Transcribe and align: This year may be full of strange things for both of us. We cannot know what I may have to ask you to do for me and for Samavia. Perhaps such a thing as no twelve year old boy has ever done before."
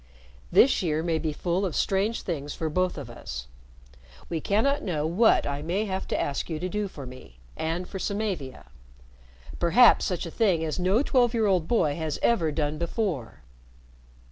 This 0.51 0.81
year 0.81 1.03
may 1.03 1.19
be 1.19 1.31
full 1.31 1.63
of 1.63 1.75
strange 1.75 2.23
things 2.23 2.55
for 2.55 2.71
both 2.71 2.97
of 2.97 3.07
us. 3.07 3.45
We 4.29 4.41
cannot 4.41 4.81
know 4.81 5.05
what 5.05 5.45
I 5.45 5.61
may 5.61 5.85
have 5.85 6.07
to 6.07 6.19
ask 6.19 6.49
you 6.49 6.57
to 6.57 6.67
do 6.67 6.87
for 6.87 7.05
me 7.05 7.37
and 7.55 7.87
for 7.87 7.99
Samavia. 7.99 8.65
Perhaps 9.59 10.05
such 10.05 10.25
a 10.25 10.31
thing 10.31 10.63
as 10.63 10.79
no 10.79 11.03
twelve 11.03 11.35
year 11.35 11.45
old 11.45 11.67
boy 11.67 11.93
has 11.97 12.17
ever 12.23 12.51
done 12.51 12.79
before." 12.79 13.43